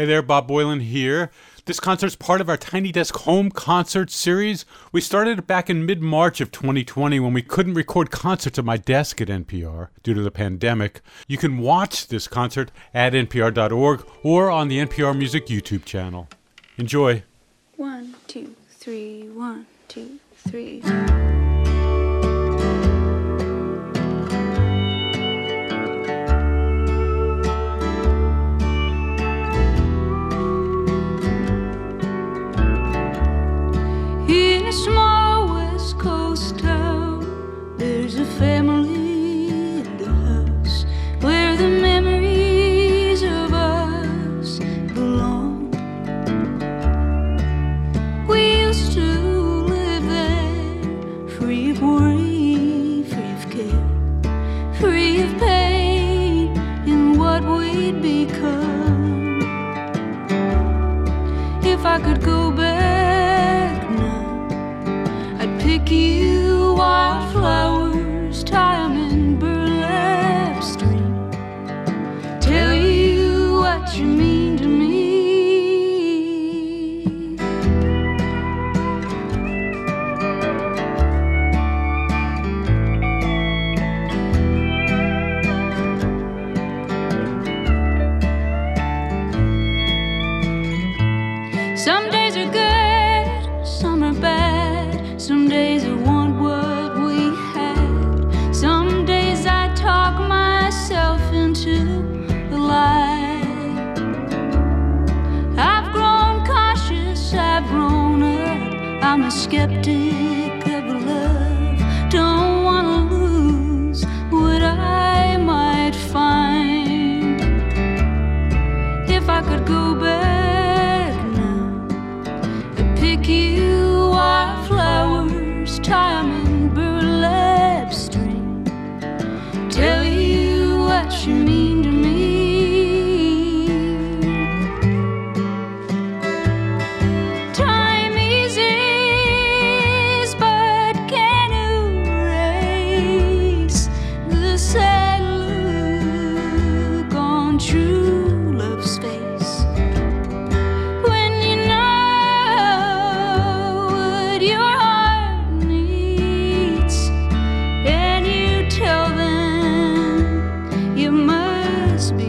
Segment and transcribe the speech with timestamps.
[0.00, 1.30] Hey there, Bob Boilen here.
[1.66, 4.64] This concert's part of our Tiny Desk Home Concert series.
[4.92, 8.64] We started it back in mid March of 2020 when we couldn't record concerts at
[8.64, 11.02] my desk at NPR due to the pandemic.
[11.28, 16.28] You can watch this concert at npr.org or on the NPR Music YouTube channel.
[16.78, 17.22] Enjoy.
[17.76, 20.80] One, two, three, one, two, three.
[65.70, 67.69] Pick you wildflowers,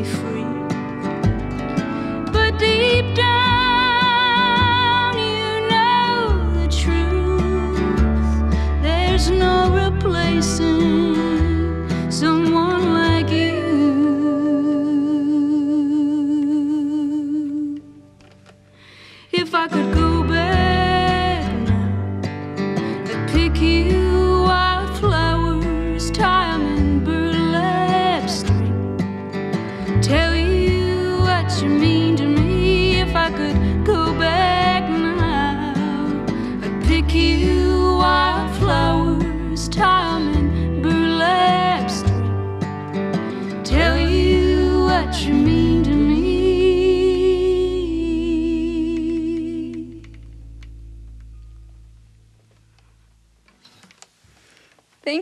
[0.00, 0.29] must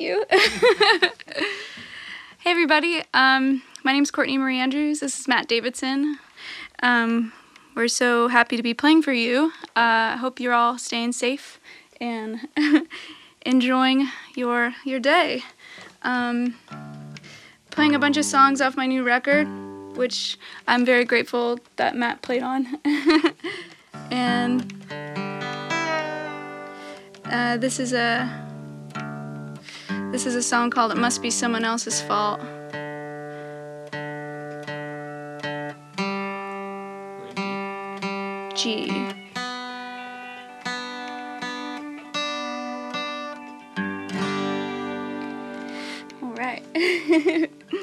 [0.00, 0.24] you.
[0.30, 1.10] hey,
[2.46, 3.02] everybody.
[3.12, 5.00] Um, my is Courtney Marie Andrews.
[5.00, 6.18] This is Matt Davidson.
[6.82, 7.32] Um,
[7.74, 9.52] we're so happy to be playing for you.
[9.76, 11.60] I uh, hope you're all staying safe
[12.00, 12.48] and
[13.46, 15.42] enjoying your your day.
[16.02, 16.56] Um,
[17.70, 19.46] playing a bunch of songs off my new record,
[19.96, 22.78] which I'm very grateful that Matt played on.
[24.10, 24.74] and
[27.26, 28.49] uh, this is a
[30.10, 32.40] this is a song called It Must Be Someone Else's Fault.
[38.56, 38.90] G.
[46.22, 47.50] All right.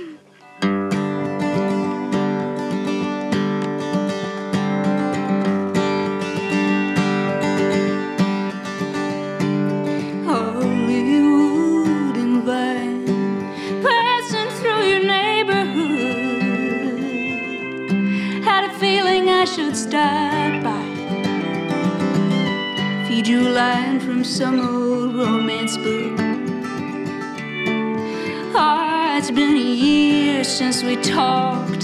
[29.28, 31.82] it's been a year since we talked.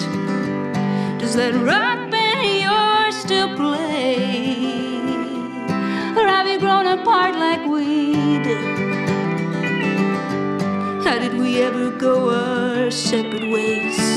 [1.19, 4.56] Does that rock band of yours still play?
[6.16, 8.13] Or have you grown apart like we
[8.44, 8.63] did?
[11.04, 14.12] How did we ever go our separate ways?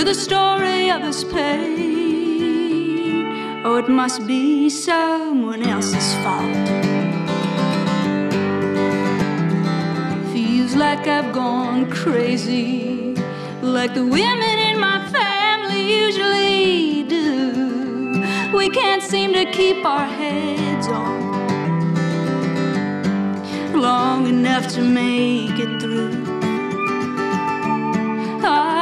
[0.00, 2.56] For the story of his pain?
[3.66, 6.68] Oh, it must be someone else's fault.
[10.32, 13.14] Feels like I've gone crazy,
[13.60, 18.56] like the women in my family usually do.
[18.56, 21.20] We can't seem to keep our heads on
[23.74, 26.30] long enough to make it through.
[28.42, 28.79] I'm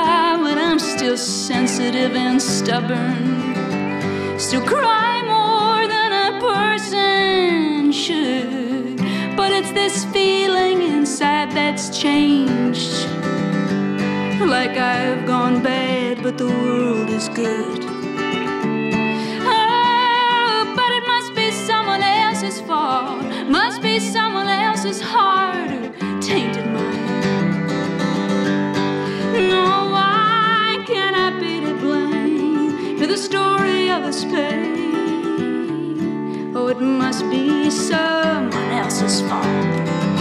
[1.09, 4.39] still sensitive and stubborn.
[4.39, 8.99] Still cry more than a person should.
[9.35, 13.07] But it's this feeling inside that's changed.
[14.39, 17.81] Like I've gone bad, but the world is good.
[19.49, 23.25] Oh, but it must be someone else's fault.
[23.49, 25.68] Must be someone else's heart
[33.29, 35.77] story of this pain?
[36.57, 40.18] Oh, it must be someone else's fault.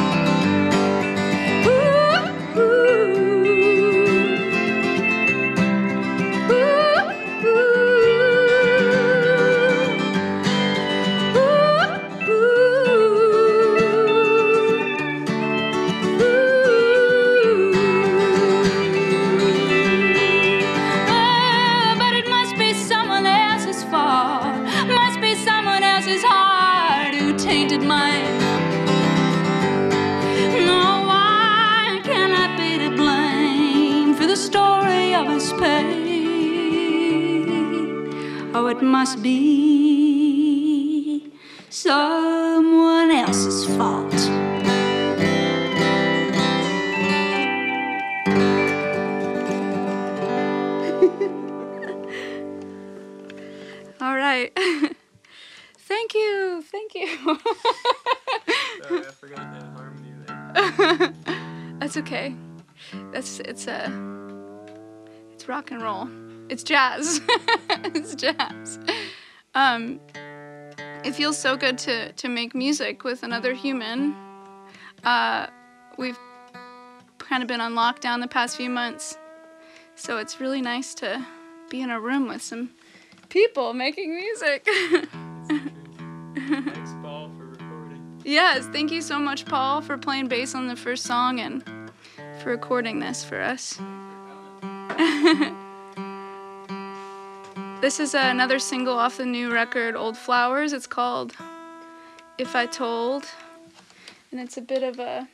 [27.47, 28.39] Tainted mine.
[30.69, 32.01] No, I
[32.57, 36.09] be to blame for the story of his pain?
[38.53, 39.37] Oh, it must be
[41.69, 42.46] someone
[57.27, 61.13] Sorry, I forgot that harmony there.
[61.79, 62.35] That's okay.
[63.11, 63.91] That's it's a
[65.33, 66.07] it's rock and roll.
[66.49, 67.19] It's jazz.
[67.69, 68.79] it's jazz.
[69.55, 69.99] Um
[71.03, 74.15] it feels so good to to make music with another human.
[75.03, 75.47] Uh
[75.97, 76.19] we've
[77.19, 79.17] kind of been on lockdown the past few months.
[79.95, 81.25] So it's really nice to
[81.69, 82.69] be in a room with some
[83.29, 84.65] people making music.
[88.27, 91.63] Yes, thank you so much, Paul, for playing bass on the first song and
[92.41, 93.79] for recording this for us.
[97.81, 100.73] this is another single off the new record, Old Flowers.
[100.73, 101.37] It's called
[102.37, 103.23] If I Told,
[104.33, 105.29] and it's a bit of a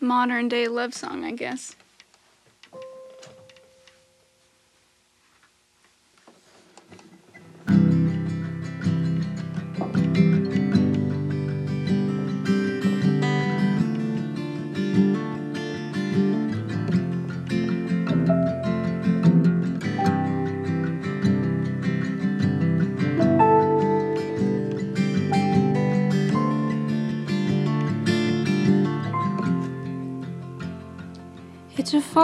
[0.00, 1.76] modern day love song, I guess.
[32.04, 32.16] It's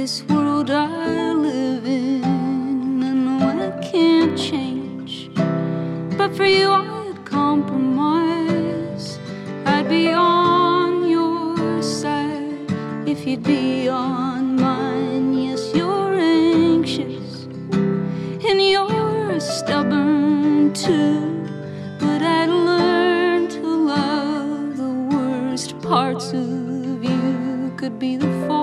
[0.00, 3.02] this world I live in?
[3.04, 5.30] I know I can't change,
[6.16, 9.18] but for you I'd compromise.
[9.66, 12.72] I'd be on your side
[13.06, 15.34] if you'd be on mine.
[15.34, 17.44] Yes, you're anxious
[18.48, 21.44] and you're stubborn too.
[21.98, 27.74] But I'd learn to love the worst parts of you.
[27.76, 28.59] Could be the foreman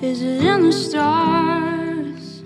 [0.00, 2.44] Is it in the stars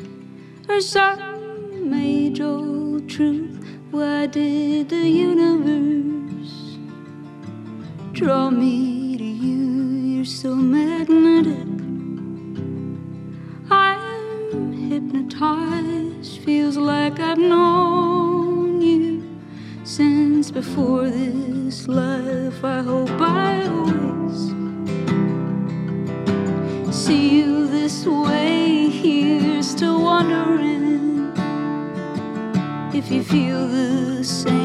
[0.71, 3.62] or some age old truth?
[3.90, 6.78] Why did the universe
[8.12, 10.14] draw me to you?
[10.14, 11.68] You're so magnetic.
[13.71, 16.40] I'm hypnotized.
[16.44, 19.28] Feels like I've known you
[19.85, 22.64] since before this life.
[22.64, 24.62] I hope I always
[27.06, 28.88] see you this way.
[28.88, 31.32] Here's to wondering
[32.94, 34.62] if you feel the same.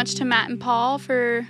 [0.00, 1.46] Much to Matt and Paul for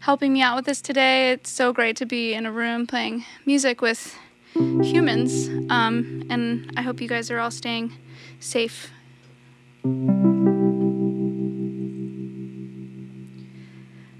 [0.00, 1.32] helping me out with this today.
[1.32, 4.16] It's so great to be in a room playing music with
[4.54, 5.48] humans.
[5.68, 7.92] Um, and I hope you guys are all staying
[8.40, 8.90] safe.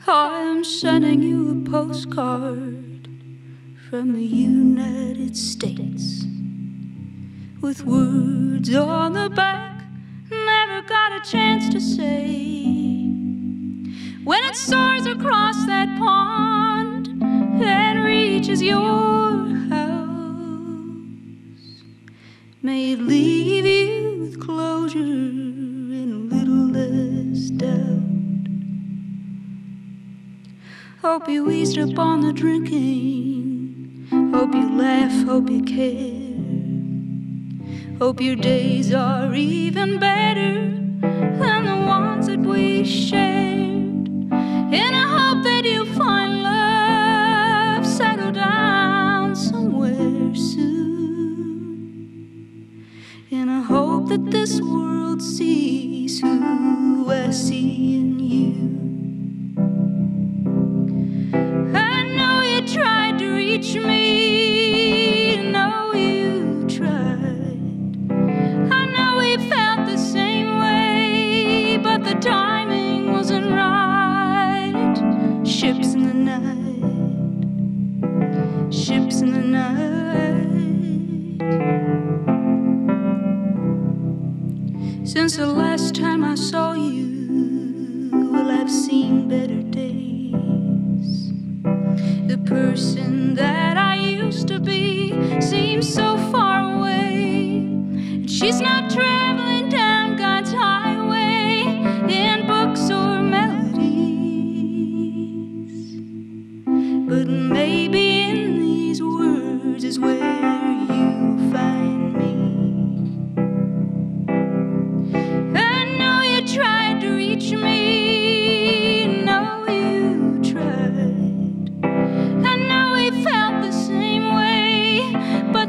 [0.07, 3.09] I'm sending you a postcard
[3.89, 6.27] from the United States
[7.63, 9.83] with words on the back
[10.29, 12.86] never got a chance to say.
[14.27, 21.05] When it soars across that pond and reaches your house,
[22.61, 28.49] may it leave you with closure and a little less doubt.
[31.03, 34.09] Hope you eased up on the drinking.
[34.35, 36.35] Hope you laugh, hope you care.
[38.01, 40.65] Hope your days are even better
[41.39, 43.36] than the ones that we shared.
[44.73, 50.85] And I hope that you find love settle down somewhere soon.
[53.31, 58.55] And I hope that this world sees who I see in you.
[61.73, 64.06] I know you tried to reach me.
[92.47, 94.86] Person that I used to be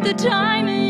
[0.07, 0.86] the timing.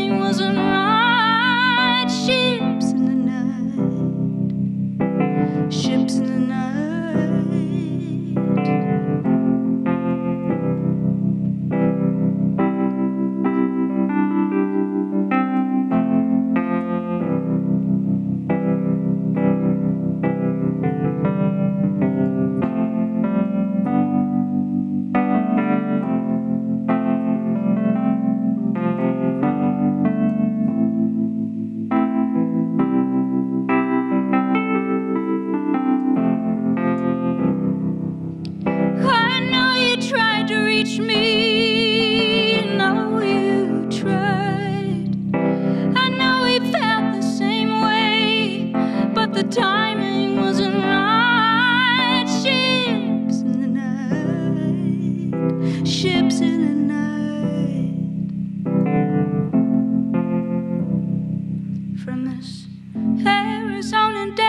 [63.78, 64.47] Arizona desert to